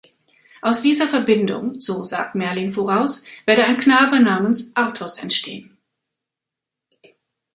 Aus 0.63 0.81
dieser 0.81 1.07
Verbindung, 1.07 1.79
so 1.79 2.03
sagt 2.03 2.33
Merlin 2.33 2.71
voraus, 2.71 3.23
werde 3.45 3.65
ein 3.65 3.77
Knabe 3.77 4.19
namens 4.19 4.75
Artus 4.75 5.19
entstehen. 5.19 5.77